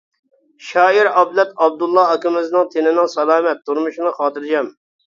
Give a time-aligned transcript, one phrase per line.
[0.69, 4.79] شائىر ئابلەت ئابدۇللا ئاكىمىزنىڭ تېنىنىڭ سالامەت، تۇرمۇشىنىڭ خاتىرجەم.